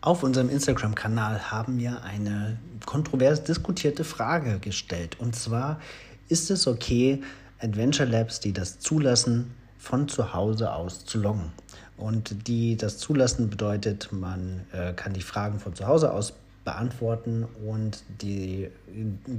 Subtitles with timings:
[0.00, 5.20] Auf unserem Instagram-Kanal haben wir eine kontrovers diskutierte Frage gestellt.
[5.20, 5.80] Und zwar,
[6.28, 7.22] ist es okay,
[7.60, 11.52] Adventure Labs, die das zulassen, von zu Hause aus zu loggen?
[11.96, 16.32] Und die das zulassen bedeutet, man äh, kann die Fragen von zu Hause aus
[16.64, 18.68] beantworten und die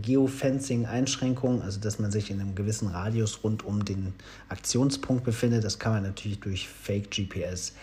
[0.01, 4.13] Geofencing-Einschränkung, also dass man sich in einem gewissen Radius rund um den
[4.49, 7.73] Aktionspunkt befindet, das kann man natürlich durch Fake GPS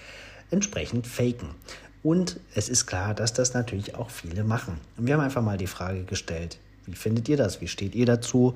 [0.51, 1.49] entsprechend faken.
[2.03, 4.79] Und es ist klar, dass das natürlich auch viele machen.
[4.97, 7.61] Und wir haben einfach mal die Frage gestellt, wie findet ihr das?
[7.61, 8.55] Wie steht ihr dazu?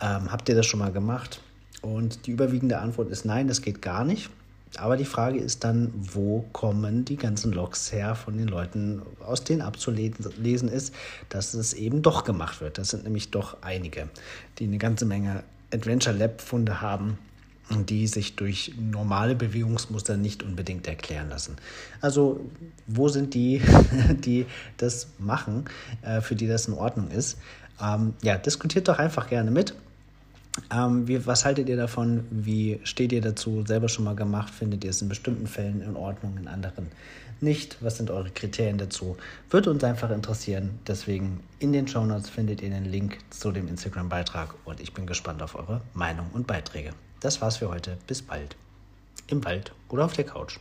[0.00, 1.40] Ähm, habt ihr das schon mal gemacht?
[1.82, 4.30] Und die überwiegende Antwort ist nein, das geht gar nicht.
[4.76, 9.42] Aber die Frage ist dann, wo kommen die ganzen Logs her von den Leuten, aus
[9.42, 10.94] denen abzulesen ist,
[11.28, 12.78] dass es eben doch gemacht wird.
[12.78, 14.08] Das sind nämlich doch einige,
[14.58, 15.42] die eine ganze Menge
[15.72, 17.18] Adventure Lab-Funde haben,
[17.70, 21.56] die sich durch normale Bewegungsmuster nicht unbedingt erklären lassen.
[22.00, 22.40] Also
[22.86, 23.62] wo sind die,
[24.24, 25.64] die das machen,
[26.02, 27.38] äh, für die das in Ordnung ist?
[27.80, 29.74] Ähm, ja, diskutiert doch einfach gerne mit.
[30.72, 32.26] Ähm, wie, was haltet ihr davon?
[32.30, 33.64] Wie steht ihr dazu?
[33.66, 34.52] Selber schon mal gemacht?
[34.52, 36.88] Findet ihr es in bestimmten Fällen in Ordnung, in anderen
[37.42, 37.76] nicht?
[37.80, 39.16] Was sind eure Kriterien dazu?
[39.50, 40.78] Würde uns einfach interessieren.
[40.86, 45.06] Deswegen in den Show Notes findet ihr den Link zu dem Instagram-Beitrag und ich bin
[45.06, 46.90] gespannt auf eure Meinung und Beiträge.
[47.20, 47.96] Das war's für heute.
[48.06, 48.56] Bis bald.
[49.28, 50.58] Im Wald oder auf der Couch.